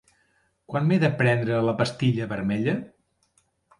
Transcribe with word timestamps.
Quan 0.71 0.87
m'he 0.91 0.97
de 1.03 1.11
prendre 1.21 1.59
la 1.67 1.75
pastilla 1.83 2.31
vermella? 2.33 2.75